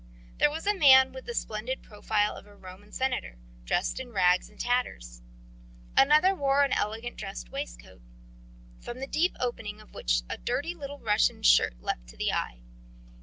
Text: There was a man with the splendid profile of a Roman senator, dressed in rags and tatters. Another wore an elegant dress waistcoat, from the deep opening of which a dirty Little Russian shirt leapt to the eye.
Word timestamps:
There 0.39 0.49
was 0.49 0.65
a 0.65 0.73
man 0.73 1.13
with 1.13 1.25
the 1.25 1.35
splendid 1.35 1.83
profile 1.83 2.35
of 2.35 2.47
a 2.47 2.55
Roman 2.55 2.91
senator, 2.91 3.37
dressed 3.65 3.99
in 3.99 4.11
rags 4.11 4.49
and 4.49 4.59
tatters. 4.59 5.21
Another 5.95 6.33
wore 6.33 6.63
an 6.63 6.73
elegant 6.73 7.17
dress 7.17 7.47
waistcoat, 7.47 8.01
from 8.79 8.99
the 8.99 9.05
deep 9.05 9.35
opening 9.39 9.79
of 9.79 9.93
which 9.93 10.23
a 10.27 10.39
dirty 10.39 10.73
Little 10.73 10.97
Russian 10.97 11.43
shirt 11.43 11.75
leapt 11.83 12.07
to 12.07 12.17
the 12.17 12.33
eye. 12.33 12.63